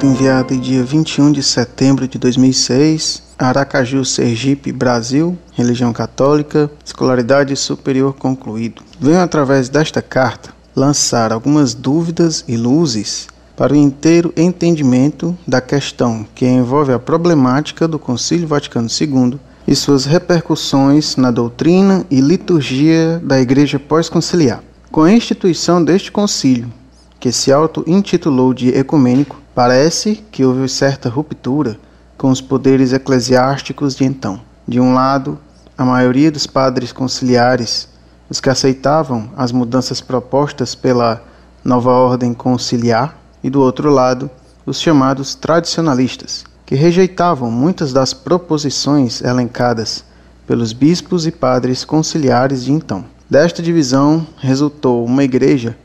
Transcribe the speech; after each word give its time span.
Carta 0.00 0.14
enviada 0.14 0.56
dia 0.56 0.82
21 0.82 1.30
de 1.30 1.42
setembro 1.42 2.08
de 2.08 2.16
2006, 2.16 3.22
Aracaju, 3.38 4.02
Sergipe, 4.02 4.72
Brasil, 4.72 5.36
religião 5.52 5.92
católica, 5.92 6.70
escolaridade 6.82 7.54
superior 7.54 8.14
concluído. 8.14 8.82
Venho 8.98 9.20
através 9.20 9.68
desta 9.68 10.00
carta 10.00 10.54
lançar 10.74 11.34
algumas 11.34 11.74
dúvidas 11.74 12.42
e 12.48 12.56
luzes 12.56 13.28
para 13.54 13.74
o 13.74 13.76
inteiro 13.76 14.32
entendimento 14.38 15.36
da 15.46 15.60
questão 15.60 16.26
que 16.34 16.46
envolve 16.46 16.94
a 16.94 16.98
problemática 16.98 17.86
do 17.86 17.98
Concílio 17.98 18.48
Vaticano 18.48 18.88
II 18.88 19.38
e 19.68 19.76
suas 19.76 20.06
repercussões 20.06 21.16
na 21.16 21.30
doutrina 21.30 22.06
e 22.10 22.22
liturgia 22.22 23.20
da 23.22 23.38
Igreja 23.38 23.78
pós-conciliar. 23.78 24.64
Com 24.90 25.02
a 25.02 25.12
instituição 25.12 25.84
deste 25.84 26.10
concílio, 26.10 26.72
que 27.20 27.30
se 27.30 27.52
auto-intitulou 27.52 28.54
de 28.54 28.70
ecumênico, 28.70 29.39
parece 29.54 30.16
que 30.30 30.44
houve 30.44 30.68
certa 30.68 31.08
ruptura 31.08 31.78
com 32.16 32.30
os 32.30 32.40
poderes 32.40 32.92
eclesiásticos 32.92 33.94
de 33.96 34.04
então. 34.04 34.40
De 34.66 34.78
um 34.78 34.94
lado, 34.94 35.38
a 35.76 35.84
maioria 35.84 36.30
dos 36.30 36.46
padres 36.46 36.92
conciliares, 36.92 37.88
os 38.28 38.40
que 38.40 38.50
aceitavam 38.50 39.30
as 39.36 39.50
mudanças 39.50 40.00
propostas 40.00 40.74
pela 40.74 41.22
nova 41.64 41.90
ordem 41.90 42.34
conciliar, 42.34 43.18
e 43.42 43.48
do 43.48 43.60
outro 43.60 43.90
lado, 43.90 44.30
os 44.66 44.80
chamados 44.80 45.34
tradicionalistas, 45.34 46.44
que 46.66 46.74
rejeitavam 46.74 47.50
muitas 47.50 47.92
das 47.92 48.12
proposições 48.12 49.22
elencadas 49.22 50.04
pelos 50.46 50.72
bispos 50.72 51.26
e 51.26 51.30
padres 51.30 51.84
conciliares 51.84 52.64
de 52.64 52.72
então. 52.72 53.04
Desta 53.28 53.62
divisão 53.62 54.26
resultou 54.36 55.04
uma 55.04 55.24
igreja 55.24 55.76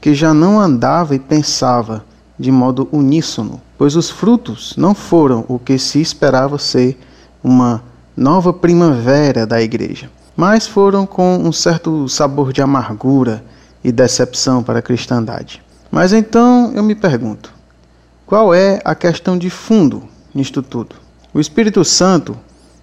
que 0.00 0.14
já 0.14 0.32
não 0.32 0.60
andava 0.60 1.14
e 1.14 1.18
pensava 1.18 2.04
de 2.42 2.50
modo 2.50 2.88
uníssono, 2.90 3.62
pois 3.78 3.94
os 3.94 4.10
frutos 4.10 4.74
não 4.76 4.96
foram 4.96 5.44
o 5.46 5.60
que 5.60 5.78
se 5.78 6.00
esperava 6.00 6.58
ser 6.58 6.98
uma 7.42 7.84
nova 8.16 8.52
primavera 8.52 9.46
da 9.46 9.62
igreja, 9.62 10.10
mas 10.36 10.66
foram 10.66 11.06
com 11.06 11.36
um 11.36 11.52
certo 11.52 12.08
sabor 12.08 12.52
de 12.52 12.60
amargura 12.60 13.44
e 13.84 13.92
decepção 13.92 14.60
para 14.60 14.80
a 14.80 14.82
cristandade. 14.82 15.62
Mas 15.88 16.12
então 16.12 16.72
eu 16.74 16.82
me 16.82 16.96
pergunto: 16.96 17.54
qual 18.26 18.52
é 18.52 18.80
a 18.84 18.94
questão 18.96 19.38
de 19.38 19.48
fundo 19.48 20.02
nisto 20.34 20.64
tudo? 20.64 20.96
O 21.32 21.38
Espírito 21.38 21.84
Santo, 21.84 22.36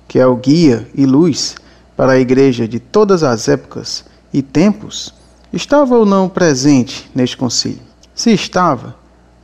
que 0.08 0.18
é 0.18 0.26
o 0.26 0.38
guia 0.38 0.88
e 0.96 1.06
luz 1.06 1.56
para 1.98 2.14
a 2.14 2.20
igreja 2.20 2.66
de 2.66 2.80
todas 2.80 3.24
as 3.24 3.50
épocas 3.50 4.06
e 4.34 4.42
tempos, 4.42 5.14
estava 5.52 5.98
ou 5.98 6.06
não 6.06 6.30
presente 6.30 7.12
neste 7.14 7.36
concílio? 7.36 7.82
Se 8.16 8.32
estava, 8.32 8.96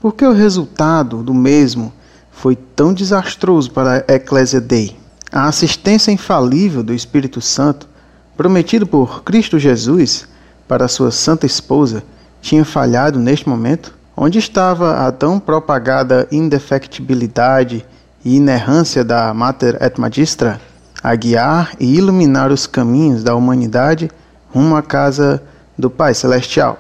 por 0.06 0.14
que 0.14 0.24
o 0.24 0.34
resultado 0.34 1.24
do 1.24 1.34
mesmo 1.34 1.92
foi 2.32 2.56
tão 2.56 2.94
desastroso 2.94 3.72
para 3.72 4.06
a 4.08 4.14
Eclésia 4.14 4.62
Dei? 4.62 4.96
A 5.32 5.48
assistência 5.48 6.12
infalível 6.12 6.84
do 6.84 6.94
Espírito 6.94 7.42
Santo, 7.42 7.90
prometido 8.38 8.86
por 8.86 9.24
Cristo 9.24 9.58
Jesus 9.58 10.28
para 10.68 10.88
sua 10.88 11.10
santa 11.10 11.48
esposa, 11.48 12.04
tinha 12.40 12.64
falhado 12.64 13.18
neste 13.18 13.50
momento? 13.50 13.96
Onde 14.16 14.38
estava 14.38 15.08
a 15.08 15.12
tão 15.12 15.40
propagada 15.40 16.28
indefectibilidade 16.32 17.84
e 18.24 18.36
inerrância 18.36 19.04
da 19.04 19.34
Mater 19.34 19.76
et 19.82 20.00
Magistra 20.00 20.62
a 21.02 21.16
guiar 21.16 21.72
e 21.80 21.96
iluminar 21.96 22.52
os 22.52 22.68
caminhos 22.68 23.24
da 23.24 23.34
humanidade 23.34 24.12
rumo 24.54 24.76
à 24.76 24.84
casa 24.84 25.42
do 25.76 25.90
Pai 25.90 26.14
Celestial? 26.14 26.80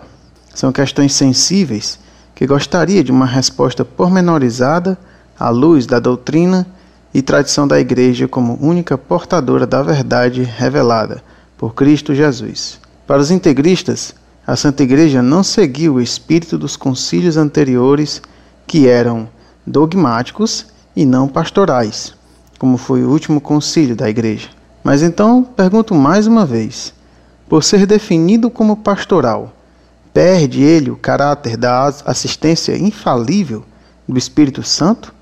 São 0.53 0.71
questões 0.71 1.11
sensíveis 1.15 2.04
que 2.35 2.45
gostaria 2.45 3.01
de 3.01 3.11
uma 3.11 3.25
resposta 3.25 3.85
pormenorizada 3.85 4.97
à 5.39 5.49
luz 5.49 5.85
da 5.85 5.99
doutrina 5.99 6.67
e 7.13 7.21
tradição 7.21 7.65
da 7.65 7.79
Igreja 7.79 8.27
como 8.27 8.59
única 8.61 8.97
portadora 8.97 9.65
da 9.65 9.81
verdade 9.81 10.43
revelada 10.43 11.23
por 11.57 11.73
Cristo 11.73 12.13
Jesus. 12.13 12.77
Para 13.07 13.21
os 13.21 13.31
integristas, 13.31 14.13
a 14.45 14.55
Santa 14.55 14.83
Igreja 14.83 15.21
não 15.21 15.43
seguiu 15.43 15.95
o 15.95 16.01
espírito 16.01 16.57
dos 16.57 16.75
concílios 16.75 17.37
anteriores, 17.37 18.21
que 18.67 18.87
eram 18.87 19.29
dogmáticos 19.65 20.67
e 20.95 21.05
não 21.05 21.27
pastorais, 21.27 22.13
como 22.59 22.77
foi 22.77 23.03
o 23.03 23.09
último 23.09 23.39
concílio 23.39 23.95
da 23.95 24.09
Igreja. 24.09 24.49
Mas 24.83 25.01
então 25.01 25.41
pergunto 25.41 25.95
mais 25.95 26.27
uma 26.27 26.45
vez: 26.45 26.93
por 27.47 27.63
ser 27.63 27.85
definido 27.85 28.49
como 28.49 28.75
pastoral, 28.75 29.53
perde 30.15 30.63
ele 30.63 30.89
o 30.89 30.95
caráter 30.95 31.57
da 31.57 31.93
assistência 32.05 32.77
infalível 32.77 33.65
do 34.07 34.17
Espírito 34.17 34.63
Santo? 34.63 35.13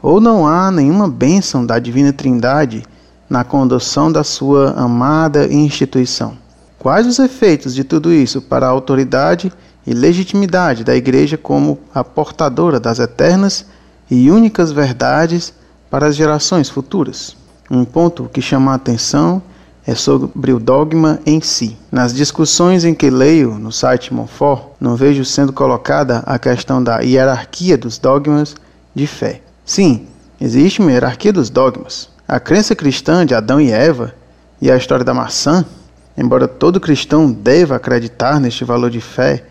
Ou 0.00 0.18
não 0.18 0.48
há 0.48 0.70
nenhuma 0.70 1.06
bênção 1.06 1.66
da 1.66 1.78
Divina 1.78 2.10
Trindade 2.10 2.86
na 3.28 3.44
condução 3.44 4.10
da 4.10 4.24
sua 4.24 4.70
amada 4.70 5.46
instituição? 5.52 6.38
Quais 6.78 7.06
os 7.06 7.18
efeitos 7.18 7.74
de 7.74 7.84
tudo 7.84 8.10
isso 8.10 8.40
para 8.40 8.66
a 8.66 8.70
autoridade 8.70 9.52
e 9.86 9.92
legitimidade 9.92 10.84
da 10.84 10.96
Igreja 10.96 11.36
como 11.36 11.78
a 11.94 12.02
portadora 12.02 12.80
das 12.80 12.98
eternas 12.98 13.66
e 14.10 14.30
únicas 14.30 14.72
verdades 14.72 15.52
para 15.90 16.06
as 16.06 16.16
gerações 16.16 16.70
futuras? 16.70 17.36
Um 17.70 17.84
ponto 17.84 18.30
que 18.32 18.40
chama 18.40 18.72
a 18.72 18.76
atenção 18.76 19.42
é 19.86 19.94
sobre 19.94 20.52
o 20.52 20.60
dogma 20.60 21.20
em 21.24 21.40
si. 21.40 21.76
Nas 21.90 22.12
discussões 22.14 22.84
em 22.84 22.94
que 22.94 23.10
leio 23.10 23.58
no 23.58 23.72
site 23.72 24.12
Monfort, 24.12 24.72
não 24.80 24.96
vejo 24.96 25.24
sendo 25.24 25.52
colocada 25.52 26.22
a 26.26 26.38
questão 26.38 26.82
da 26.82 27.00
hierarquia 27.00 27.76
dos 27.76 27.98
dogmas 27.98 28.54
de 28.94 29.06
fé. 29.06 29.40
Sim, 29.64 30.06
existe 30.40 30.80
uma 30.80 30.92
hierarquia 30.92 31.32
dos 31.32 31.50
dogmas. 31.50 32.08
A 32.26 32.38
crença 32.38 32.76
cristã 32.76 33.24
de 33.24 33.34
Adão 33.34 33.60
e 33.60 33.70
Eva 33.70 34.14
e 34.60 34.70
a 34.70 34.76
história 34.76 35.04
da 35.04 35.14
maçã 35.14 35.64
Embora 36.20 36.46
todo 36.46 36.78
cristão 36.78 37.32
deva 37.32 37.76
acreditar 37.76 38.38
neste 38.38 38.62
valor 38.62 38.90
de 38.90 39.00
fé 39.00 39.42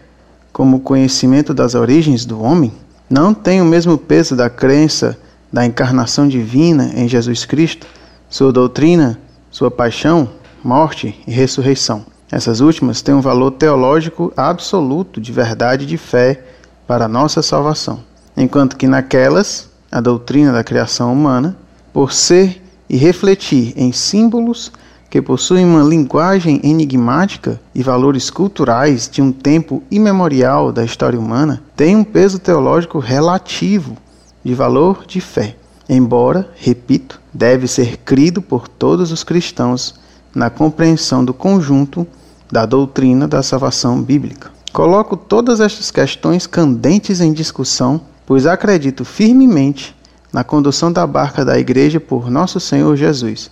como 0.53 0.79
conhecimento 0.79 1.51
das 1.51 1.73
origens 1.73 2.25
do 2.25 2.41
homem, 2.41 2.71
não 3.09 3.33
tem 3.33 3.59
o 3.59 3.65
mesmo 3.65 3.97
peso 3.97 4.35
da 4.35 4.51
crença 4.51 5.17
da 5.51 5.65
encarnação 5.65 6.27
divina 6.27 6.91
em 6.93 7.07
Jesus 7.07 7.43
Cristo, 7.43 7.87
sua 8.29 8.53
doutrina, 8.53 9.17
sua 9.51 9.71
paixão, 9.71 10.29
morte 10.63 11.19
e 11.27 11.31
ressurreição. 11.31 12.05
Essas 12.31 12.59
últimas 12.59 13.01
têm 13.01 13.15
um 13.15 13.21
valor 13.21 13.51
teológico 13.51 14.31
absoluto 14.37 15.19
de 15.19 15.31
verdade 15.31 15.83
e 15.83 15.87
de 15.87 15.97
fé 15.97 16.43
para 16.85 17.05
a 17.05 17.07
nossa 17.07 17.41
salvação, 17.41 18.01
enquanto 18.37 18.77
que 18.77 18.87
naquelas, 18.87 19.69
a 19.91 19.99
doutrina 19.99 20.51
da 20.51 20.63
criação 20.63 21.11
humana, 21.11 21.57
por 21.91 22.13
ser 22.13 22.61
e 22.89 22.97
refletir 22.97 23.73
em 23.75 23.91
símbolos 23.91 24.71
que 25.09 25.21
possuem 25.21 25.65
uma 25.65 25.81
linguagem 25.81 26.61
enigmática 26.63 27.59
e 27.73 27.81
valores 27.81 28.29
culturais 28.29 29.09
de 29.11 29.21
um 29.21 29.31
tempo 29.31 29.81
imemorial 29.89 30.71
da 30.71 30.85
história 30.85 31.19
humana, 31.19 31.63
têm 31.75 31.95
um 31.95 32.03
peso 32.03 32.37
teológico 32.37 32.99
relativo 32.99 33.97
de 34.43 34.53
valor 34.53 35.03
de 35.07 35.19
fé, 35.19 35.55
embora, 35.89 36.49
repito, 36.55 37.19
deve 37.33 37.67
ser 37.67 37.97
crido 37.97 38.41
por 38.41 38.67
todos 38.67 39.11
os 39.11 39.23
cristãos 39.23 39.95
na 40.33 40.49
compreensão 40.49 41.25
do 41.25 41.33
conjunto 41.33 42.07
da 42.51 42.65
doutrina 42.65 43.27
da 43.27 43.43
salvação 43.43 44.01
bíblica. 44.01 44.51
Coloco 44.71 45.17
todas 45.17 45.59
estas 45.59 45.89
questões 45.91 46.47
candentes 46.47 47.19
em 47.19 47.33
discussão, 47.33 47.99
pois 48.25 48.45
acredito 48.45 49.03
firmemente 49.03 49.95
na 50.31 50.43
condução 50.43 50.91
da 50.91 51.07
barca 51.07 51.43
da 51.43 51.57
Igreja 51.57 51.99
por 51.99 52.29
nosso 52.29 52.59
Senhor 52.59 52.95
Jesus 52.95 53.49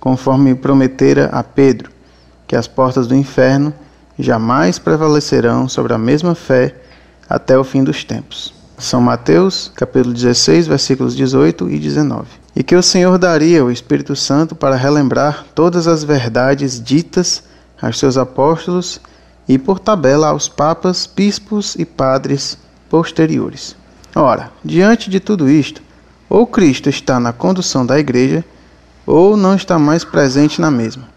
conforme 0.00 0.54
prometera 0.54 1.26
a 1.26 1.42
Pedro, 1.42 1.90
que 2.46 2.56
as 2.56 2.66
portas 2.66 3.06
do 3.06 3.14
inferno 3.14 3.72
jamais 4.18 4.78
prevalecerão 4.78 5.68
sobre 5.68 5.92
a 5.92 5.98
mesma 5.98 6.34
fé 6.34 6.74
até 7.28 7.58
o 7.58 7.64
fim 7.64 7.84
dos 7.84 8.04
tempos. 8.04 8.54
São 8.78 9.00
Mateus, 9.00 9.72
capítulo 9.74 10.14
16, 10.14 10.68
versículos 10.68 11.16
18 11.16 11.68
e 11.68 11.80
19. 11.80 12.28
E 12.54 12.62
que 12.62 12.76
o 12.76 12.82
Senhor 12.82 13.18
daria 13.18 13.64
o 13.64 13.72
Espírito 13.72 14.14
Santo 14.14 14.54
para 14.54 14.76
relembrar 14.76 15.44
todas 15.52 15.88
as 15.88 16.04
verdades 16.04 16.80
ditas 16.80 17.42
aos 17.82 17.98
seus 17.98 18.16
apóstolos 18.16 19.00
e 19.48 19.58
por 19.58 19.80
tabela 19.80 20.28
aos 20.28 20.48
papas, 20.48 21.10
bispos 21.12 21.74
e 21.76 21.84
padres 21.84 22.56
posteriores. 22.88 23.74
Ora, 24.14 24.52
diante 24.64 25.10
de 25.10 25.18
tudo 25.18 25.50
isto, 25.50 25.82
ou 26.30 26.46
Cristo 26.46 26.88
está 26.88 27.18
na 27.18 27.32
condução 27.32 27.84
da 27.84 27.98
igreja, 27.98 28.44
ou 29.04 29.36
não 29.36 29.56
está 29.56 29.76
mais 29.76 30.04
presente 30.04 30.60
na 30.60 30.70
mesma. 30.70 31.08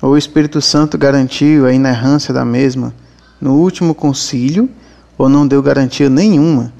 Ou 0.00 0.12
o 0.12 0.18
Espírito 0.18 0.62
Santo 0.62 0.96
garantiu 0.96 1.66
a 1.66 1.72
inerrância 1.72 2.32
da 2.32 2.46
mesma 2.46 2.94
no 3.38 3.56
último 3.56 3.94
concílio, 3.94 4.70
ou 5.18 5.28
não 5.28 5.46
deu 5.46 5.62
garantia 5.62 6.08
nenhuma, 6.08 6.72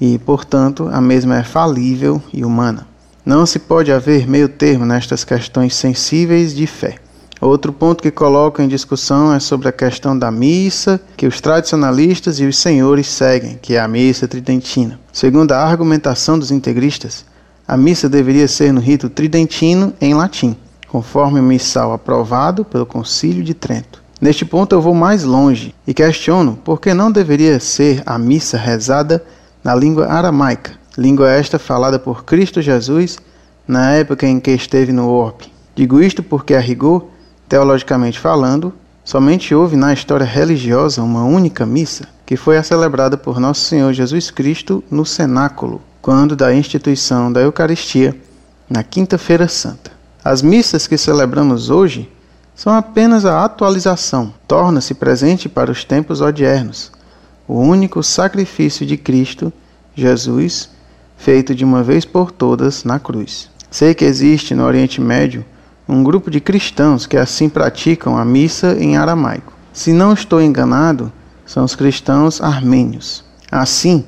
e, 0.00 0.18
portanto, 0.18 0.88
a 0.90 1.00
mesma 1.00 1.38
é 1.38 1.42
falível 1.42 2.22
e 2.32 2.44
humana. 2.44 2.86
Não 3.24 3.44
se 3.44 3.58
pode 3.58 3.92
haver 3.92 4.26
meio 4.26 4.48
termo 4.48 4.86
nestas 4.86 5.24
questões 5.24 5.74
sensíveis 5.74 6.54
de 6.54 6.66
fé. 6.66 6.96
Outro 7.40 7.72
ponto 7.72 8.02
que 8.02 8.10
coloco 8.10 8.60
em 8.60 8.68
discussão 8.68 9.32
é 9.32 9.40
sobre 9.40 9.68
a 9.68 9.72
questão 9.72 10.18
da 10.18 10.30
missa 10.30 11.00
que 11.16 11.26
os 11.26 11.40
tradicionalistas 11.40 12.38
e 12.38 12.44
os 12.44 12.58
senhores 12.58 13.06
seguem, 13.06 13.58
que 13.60 13.76
é 13.76 13.80
a 13.80 13.88
missa 13.88 14.28
tridentina. 14.28 15.00
Segundo 15.12 15.52
a 15.52 15.58
argumentação 15.58 16.38
dos 16.38 16.50
integristas, 16.50 17.24
a 17.66 17.76
missa 17.76 18.08
deveria 18.08 18.48
ser 18.48 18.72
no 18.72 18.80
rito 18.80 19.08
tridentino 19.08 19.94
em 20.00 20.12
latim, 20.12 20.56
conforme 20.88 21.40
o 21.40 21.42
missal 21.42 21.92
aprovado 21.92 22.64
pelo 22.64 22.84
Concílio 22.84 23.42
de 23.42 23.54
Trento. 23.54 24.02
Neste 24.20 24.44
ponto 24.44 24.74
eu 24.74 24.82
vou 24.82 24.94
mais 24.94 25.24
longe 25.24 25.74
e 25.86 25.94
questiono 25.94 26.58
por 26.62 26.78
que 26.78 26.92
não 26.92 27.10
deveria 27.10 27.58
ser 27.58 28.02
a 28.04 28.18
missa 28.18 28.58
rezada 28.58 29.24
na 29.62 29.74
língua 29.74 30.06
aramaica, 30.06 30.72
língua 30.96 31.30
esta 31.30 31.58
falada 31.58 31.98
por 31.98 32.24
Cristo 32.24 32.60
Jesus 32.62 33.18
na 33.66 33.92
época 33.92 34.26
em 34.26 34.40
que 34.40 34.50
esteve 34.50 34.92
no 34.92 35.08
orbe. 35.08 35.52
Digo 35.74 36.02
isto 36.02 36.22
porque, 36.22 36.54
a 36.54 36.60
rigor, 36.60 37.06
teologicamente 37.48 38.18
falando, 38.18 38.72
somente 39.04 39.54
houve 39.54 39.76
na 39.76 39.92
história 39.92 40.26
religiosa 40.26 41.02
uma 41.02 41.24
única 41.24 41.64
missa, 41.64 42.08
que 42.26 42.36
foi 42.36 42.56
a 42.56 42.62
celebrada 42.62 43.16
por 43.16 43.40
Nosso 43.40 43.62
Senhor 43.62 43.92
Jesus 43.92 44.30
Cristo 44.30 44.82
no 44.90 45.06
cenáculo, 45.06 45.80
quando 46.02 46.34
da 46.34 46.54
instituição 46.54 47.32
da 47.32 47.40
Eucaristia, 47.40 48.16
na 48.68 48.82
Quinta-feira 48.82 49.48
Santa. 49.48 49.90
As 50.24 50.42
missas 50.42 50.86
que 50.86 50.98
celebramos 50.98 51.70
hoje 51.70 52.10
são 52.54 52.74
apenas 52.74 53.24
a 53.24 53.44
atualização, 53.44 54.34
torna-se 54.46 54.94
presente 54.94 55.48
para 55.48 55.70
os 55.70 55.82
tempos 55.82 56.20
odiernos, 56.20 56.92
o 57.50 57.58
único 57.58 58.00
sacrifício 58.00 58.86
de 58.86 58.96
Cristo, 58.96 59.52
Jesus, 59.92 60.70
feito 61.16 61.52
de 61.52 61.64
uma 61.64 61.82
vez 61.82 62.04
por 62.04 62.30
todas 62.30 62.84
na 62.84 63.00
cruz. 63.00 63.50
Sei 63.68 63.92
que 63.92 64.04
existe 64.04 64.54
no 64.54 64.62
Oriente 64.62 65.00
Médio 65.00 65.44
um 65.88 66.04
grupo 66.04 66.30
de 66.30 66.40
cristãos 66.40 67.08
que 67.08 67.16
assim 67.16 67.48
praticam 67.48 68.16
a 68.16 68.24
missa 68.24 68.76
em 68.78 68.96
aramaico. 68.96 69.52
Se 69.72 69.92
não 69.92 70.12
estou 70.12 70.40
enganado, 70.40 71.12
são 71.44 71.64
os 71.64 71.74
cristãos 71.74 72.40
armênios. 72.40 73.24
Assim, 73.50 74.04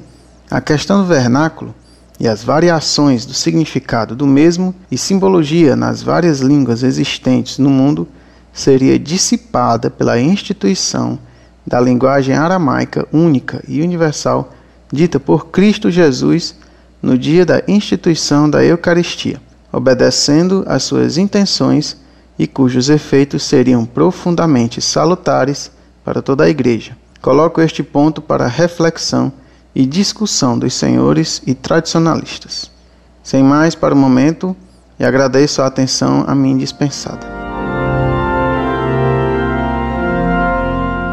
a 0.48 0.60
questão 0.60 1.02
do 1.02 1.08
vernáculo 1.08 1.74
e 2.20 2.28
as 2.28 2.44
variações 2.44 3.26
do 3.26 3.34
significado 3.34 4.14
do 4.14 4.24
mesmo 4.24 4.72
e 4.88 4.96
simbologia 4.96 5.74
nas 5.74 6.00
várias 6.00 6.38
línguas 6.38 6.84
existentes 6.84 7.58
no 7.58 7.70
mundo 7.70 8.06
seria 8.52 8.96
dissipada 9.00 9.90
pela 9.90 10.20
instituição 10.20 11.18
da 11.66 11.80
linguagem 11.80 12.34
aramaica 12.34 13.06
única 13.12 13.62
e 13.68 13.80
universal 13.80 14.52
dita 14.92 15.18
por 15.18 15.46
Cristo 15.48 15.90
Jesus 15.90 16.54
no 17.00 17.16
dia 17.16 17.46
da 17.46 17.62
instituição 17.66 18.48
da 18.48 18.64
Eucaristia 18.64 19.40
obedecendo 19.72 20.64
às 20.68 20.82
suas 20.82 21.16
intenções 21.16 21.96
e 22.38 22.46
cujos 22.46 22.90
efeitos 22.90 23.42
seriam 23.42 23.86
profundamente 23.86 24.80
salutares 24.80 25.70
para 26.04 26.20
toda 26.20 26.44
a 26.44 26.48
Igreja. 26.48 26.96
Coloco 27.22 27.60
este 27.60 27.82
ponto 27.82 28.20
para 28.20 28.46
reflexão 28.46 29.32
e 29.74 29.86
discussão 29.86 30.58
dos 30.58 30.74
senhores 30.74 31.40
e 31.46 31.54
tradicionalistas. 31.54 32.70
Sem 33.22 33.42
mais 33.42 33.74
para 33.74 33.94
o 33.94 33.96
momento, 33.96 34.54
e 34.98 35.04
agradeço 35.04 35.62
a 35.62 35.66
atenção 35.66 36.24
a 36.26 36.34
mim 36.34 36.58
dispensada. 36.58 37.31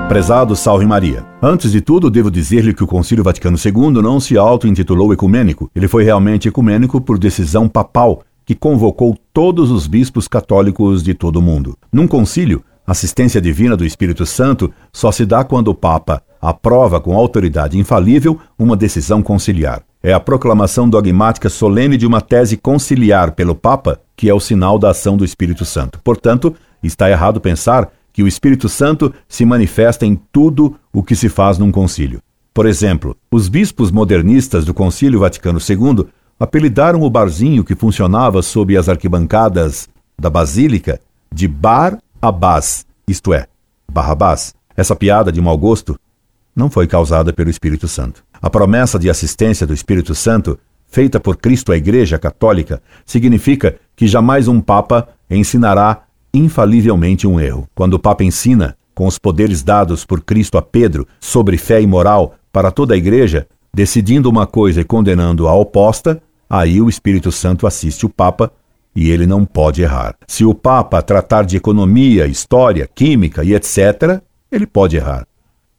Prezado 0.10 0.56
Salve 0.56 0.88
Maria. 0.88 1.24
Antes 1.40 1.72
de 1.72 1.82
tudo, 1.82 2.10
devo 2.10 2.32
dizer-lhe 2.32 2.74
que 2.74 2.84
o 2.84 2.88
Concílio 2.88 3.24
Vaticano 3.24 3.56
II 3.64 4.02
não 4.02 4.20
se 4.20 4.40
auto-intitulou 4.40 5.14
ecumênico. 5.14 5.70
Ele 5.76 5.88
foi 5.88 6.04
realmente 6.04 6.48
ecumênico 6.48 7.00
por 7.00 7.20
decisão 7.20 7.70
papal 7.70 8.24
que 8.44 8.56
convocou 8.56 9.16
todos 9.32 9.70
os 9.70 9.86
bispos 9.86 10.28
católicos 10.28 11.04
de 11.04 11.14
todo 11.14 11.36
o 11.36 11.42
mundo. 11.44 11.78
Num 11.94 12.08
concílio, 12.08 12.64
assistência 12.88 13.40
divina 13.40 13.78
do 13.78 13.86
Espírito 13.86 14.26
Santo 14.26 14.74
só 14.92 15.12
se 15.12 15.28
dá 15.28 15.44
quando 15.44 15.68
o 15.68 15.76
Papa 15.76 16.24
aprova 16.42 17.00
com 17.00 17.16
autoridade 17.16 17.78
infalível 17.78 18.40
uma 18.58 18.76
decisão 18.76 19.22
conciliar. 19.22 19.84
É 20.02 20.12
a 20.12 20.20
proclamação 20.20 20.90
dogmática 20.90 21.50
solene 21.50 21.98
de 21.98 22.08
uma 22.08 22.20
tese 22.20 22.58
conciliar 22.58 23.34
pelo 23.34 23.54
Papa 23.54 24.00
que 24.18 24.28
é 24.28 24.34
o 24.34 24.40
sinal 24.40 24.80
da 24.80 24.90
ação 24.90 25.16
do 25.16 25.24
Espírito 25.24 25.66
Santo. 25.66 26.00
Portanto, 26.04 26.56
está 26.82 27.10
errado 27.12 27.40
pensar 27.40 27.92
que 28.12 28.24
o 28.24 28.28
Espírito 28.28 28.68
Santo 28.68 29.14
se 29.28 29.46
manifesta 29.46 30.06
em 30.06 30.20
tudo 30.32 30.76
o 30.94 31.04
que 31.04 31.16
se 31.16 31.30
faz 31.30 31.58
num 31.58 31.72
concílio. 31.72 32.22
Por 32.54 32.66
exemplo, 32.66 33.16
os 33.32 33.48
bispos 33.48 33.92
modernistas 33.92 34.66
do 34.66 34.74
Concílio 34.74 35.20
Vaticano 35.20 35.60
II 35.60 36.08
apelidaram 36.40 37.02
o 37.02 37.10
barzinho 37.10 37.64
que 37.64 37.76
funcionava 37.76 38.42
sob 38.42 38.76
as 38.76 38.90
arquibancadas 38.90 39.88
da 40.18 40.30
Basílica 40.30 41.00
de 41.32 41.48
Bar 41.48 41.98
Abbas, 42.22 42.86
isto 43.08 43.34
é, 43.34 43.48
Barrabás. 43.90 44.54
Essa 44.76 44.96
piada 44.96 45.32
de 45.32 45.42
mau 45.42 45.58
gosto 45.58 46.00
não 46.56 46.70
foi 46.70 46.88
causada 46.88 47.32
pelo 47.32 47.50
Espírito 47.50 47.88
Santo. 47.88 48.24
A 48.42 48.50
promessa 48.50 48.98
de 48.98 49.10
assistência 49.10 49.66
do 49.68 49.74
Espírito 49.74 50.16
Santo, 50.16 50.60
feita 50.88 51.20
por 51.20 51.38
Cristo 51.38 51.72
à 51.72 51.78
Igreja 51.78 52.18
Católica, 52.18 52.82
significa 53.06 53.78
que 53.96 54.08
jamais 54.08 54.48
um 54.48 54.60
Papa 54.60 55.08
ensinará 55.30 56.04
infalivelmente 56.34 57.28
um 57.28 57.40
erro. 57.40 57.68
Quando 57.74 57.96
o 57.96 58.00
Papa 58.00 58.24
ensina, 58.24 58.76
com 58.94 59.08
os 59.08 59.18
poderes 59.18 59.64
dados 59.64 60.06
por 60.06 60.22
Cristo 60.22 60.58
a 60.58 60.62
Pedro, 60.62 61.08
sobre 61.20 61.58
fé 61.58 61.82
e 61.82 61.88
moral 61.88 62.36
para 62.52 62.72
toda 62.72 62.94
a 62.94 62.98
Igreja, 62.98 63.48
decidindo 63.74 64.30
uma 64.30 64.46
coisa 64.46 64.82
e 64.82 64.84
condenando 64.84 65.48
a 65.48 65.54
oposta, 65.54 66.22
aí 66.50 66.82
o 66.82 66.90
Espírito 66.90 67.32
Santo 67.32 67.66
assiste 67.66 68.06
o 68.06 68.10
Papa 68.10 68.52
e 68.96 69.10
ele 69.10 69.26
não 69.26 69.46
pode 69.46 69.82
errar. 69.82 70.16
Se 70.28 70.44
o 70.44 70.54
Papa 70.54 71.02
tratar 71.02 71.46
de 71.46 71.58
economia, 71.58 72.28
história, 72.28 72.90
química 72.94 73.44
e 73.44 73.54
etc., 73.54 74.22
ele 74.52 74.66
pode 74.66 74.98
errar. 74.98 75.26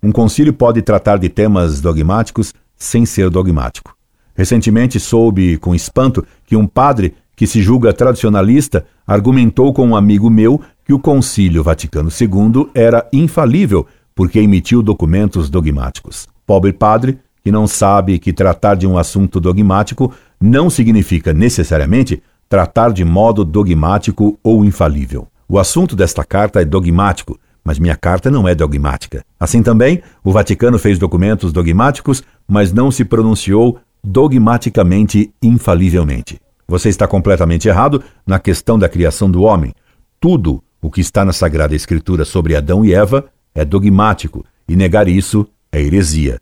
Um 0.03 0.13
concílio 0.13 0.53
pode 0.53 0.81
tratar 0.81 1.19
de 1.19 1.29
temas 1.29 1.81
dogmáticos 1.81 2.55
sem 2.77 3.05
ser 3.05 3.29
dogmático. 3.29 3.95
Recentemente 4.35 4.99
soube 4.99 5.59
com 5.59 5.75
espanto 5.75 6.25
que 6.47 6.57
um 6.57 6.67
padre 6.67 7.15
que 7.41 7.47
se 7.47 7.63
julga 7.63 7.91
tradicionalista 7.91 8.85
argumentou 9.07 9.73
com 9.73 9.89
um 9.89 9.97
amigo 9.97 10.29
meu 10.29 10.61
que 10.85 10.93
o 10.93 10.99
Concílio 10.99 11.63
Vaticano 11.63 12.11
II 12.11 12.69
era 12.75 13.09
infalível 13.15 13.87
porque 14.15 14.39
emitiu 14.39 14.83
documentos 14.83 15.49
dogmáticos. 15.49 16.29
Pobre 16.47 16.71
padre 16.71 17.19
que 17.43 17.51
não 17.51 17.67
sabe 17.67 18.19
que 18.19 18.31
tratar 18.31 18.75
de 18.75 18.87
um 18.87 18.99
assunto 18.99 19.41
dogmático 19.41 20.13
não 20.39 20.69
significa 20.69 21.33
necessariamente 21.33 22.23
tratar 22.47 22.93
de 22.93 23.07
modo 23.07 23.43
dogmático 23.43 24.39
ou 24.45 24.63
infalível. 24.63 25.27
O 25.49 25.59
assunto 25.59 25.97
desta 25.97 26.23
carta 26.23 26.61
é 26.61 26.65
dogmático, 26.67 27.41
mas 27.65 27.79
minha 27.79 27.97
carta 27.97 28.31
não 28.31 28.47
é 28.47 28.55
dogmática. 28.55 29.25
Assim 29.41 29.63
também, 29.63 30.03
o 30.23 30.31
Vaticano 30.31 30.79
fez 30.79 30.99
documentos 30.99 31.55
dogmáticos, 31.55 32.23
mas 32.47 32.71
não 32.71 32.91
se 32.91 33.03
pronunciou 33.03 33.79
dogmaticamente 34.05 35.33
infalivelmente. 35.43 36.39
Você 36.71 36.89
está 36.89 37.05
completamente 37.09 37.67
errado 37.67 38.01
na 38.25 38.39
questão 38.39 38.79
da 38.79 38.89
criação 38.89 39.29
do 39.29 39.43
homem. 39.43 39.75
Tudo 40.21 40.63
o 40.81 40.89
que 40.89 41.01
está 41.01 41.25
na 41.25 41.33
Sagrada 41.33 41.75
Escritura 41.75 42.25
sobre 42.25 42.55
Adão 42.55 42.85
e 42.85 42.95
Eva 42.95 43.25
é 43.53 43.65
dogmático, 43.65 44.45
e 44.69 44.77
negar 44.77 45.09
isso 45.09 45.45
é 45.73 45.81
heresia. 45.81 46.39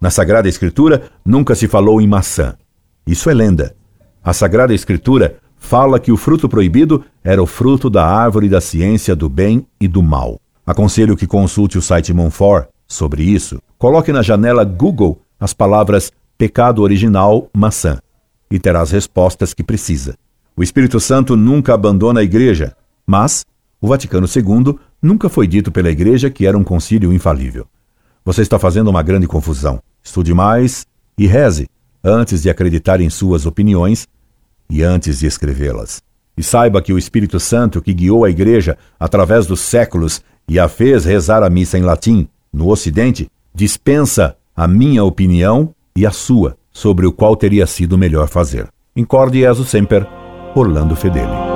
Na 0.00 0.08
Sagrada 0.08 0.48
Escritura 0.48 1.10
nunca 1.24 1.56
se 1.56 1.66
falou 1.66 2.00
em 2.00 2.06
maçã. 2.06 2.54
Isso 3.04 3.28
é 3.28 3.34
lenda. 3.34 3.74
A 4.22 4.32
Sagrada 4.32 4.72
Escritura 4.72 5.38
fala 5.56 5.98
que 5.98 6.12
o 6.12 6.16
fruto 6.16 6.48
proibido 6.48 7.04
era 7.24 7.42
o 7.42 7.46
fruto 7.46 7.90
da 7.90 8.06
árvore 8.06 8.48
da 8.48 8.60
ciência 8.60 9.16
do 9.16 9.28
bem 9.28 9.66
e 9.80 9.88
do 9.88 10.00
mal. 10.00 10.40
Aconselho 10.64 11.16
que 11.16 11.26
consulte 11.26 11.76
o 11.76 11.82
site 11.82 12.14
Monfort 12.14 12.68
sobre 12.86 13.24
isso. 13.24 13.60
Coloque 13.76 14.12
na 14.12 14.22
janela 14.22 14.62
Google 14.62 15.20
as 15.40 15.52
palavras 15.52 16.12
pecado 16.38 16.82
original 16.82 17.50
maçã 17.52 17.98
e 18.50 18.58
terá 18.58 18.80
as 18.80 18.90
respostas 18.90 19.52
que 19.52 19.62
precisa. 19.62 20.16
O 20.56 20.62
Espírito 20.62 20.98
Santo 20.98 21.36
nunca 21.36 21.74
abandona 21.74 22.20
a 22.20 22.24
igreja, 22.24 22.76
mas 23.06 23.44
o 23.80 23.88
Vaticano 23.88 24.26
II 24.26 24.78
nunca 25.02 25.28
foi 25.28 25.46
dito 25.46 25.70
pela 25.70 25.90
igreja 25.90 26.30
que 26.30 26.46
era 26.46 26.56
um 26.56 26.64
concílio 26.64 27.12
infalível. 27.12 27.66
Você 28.24 28.42
está 28.42 28.58
fazendo 28.58 28.88
uma 28.88 29.02
grande 29.02 29.26
confusão. 29.26 29.80
Estude 30.02 30.32
mais 30.34 30.86
e 31.16 31.26
reze 31.26 31.68
antes 32.02 32.42
de 32.42 32.50
acreditar 32.50 33.00
em 33.00 33.10
suas 33.10 33.46
opiniões 33.46 34.06
e 34.68 34.82
antes 34.82 35.18
de 35.18 35.26
escrevê-las. 35.26 36.02
E 36.36 36.42
saiba 36.42 36.82
que 36.82 36.92
o 36.92 36.98
Espírito 36.98 37.40
Santo, 37.40 37.80
que 37.80 37.94
guiou 37.94 38.24
a 38.24 38.30
Igreja 38.30 38.76
através 38.98 39.46
dos 39.46 39.60
séculos 39.60 40.22
e 40.48 40.58
a 40.58 40.68
fez 40.68 41.04
rezar 41.04 41.42
a 41.42 41.50
missa 41.50 41.78
em 41.78 41.82
latim 41.82 42.28
no 42.52 42.68
Ocidente, 42.68 43.30
dispensa 43.54 44.36
a 44.54 44.66
minha 44.66 45.04
opinião 45.04 45.74
e 45.94 46.06
a 46.06 46.10
sua 46.10 46.56
sobre 46.76 47.06
o 47.06 47.12
qual 47.12 47.34
teria 47.36 47.66
sido 47.66 47.96
melhor 47.96 48.28
fazer. 48.28 48.68
Incorde 48.94 49.40
Jesus 49.40 49.70
Semper, 49.70 50.06
Orlando 50.54 50.94
Fedeli. 50.94 51.55